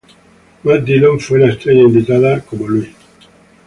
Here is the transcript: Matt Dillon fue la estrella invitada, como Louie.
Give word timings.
Matt 0.63 0.83
Dillon 0.83 1.19
fue 1.19 1.37
la 1.37 1.49
estrella 1.49 1.81
invitada, 1.81 2.39
como 2.41 2.67
Louie. 2.67 2.95